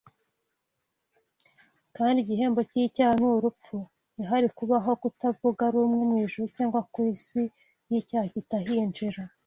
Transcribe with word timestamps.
kandi 1.95 2.17
igihembo 2.21 2.59
cy’icyaha 2.69 3.13
ni 3.19 3.27
urupfu 3.33 3.75
Ntihari 4.15 4.47
kubaho 4.57 4.91
kutavuga 5.01 5.63
rumwe 5.73 6.03
mu 6.09 6.15
ijuru 6.23 6.45
cyangwa 6.55 6.81
ku 6.91 6.99
isi 7.13 7.41
iyo 7.87 7.97
icyaha 8.01 8.27
kitahinjira 8.33 9.21